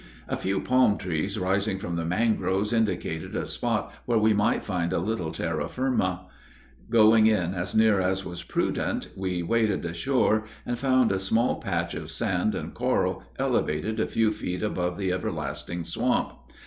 [0.27, 4.91] A few palm trees rising from the mangroves indicated a spot where we might find
[4.93, 6.25] a little terra firma.
[6.89, 11.93] Going in as near as was prudent, we waded ashore, and found a small patch
[11.93, 16.33] of sand and coral elevated a few feet above the everlasting swamp.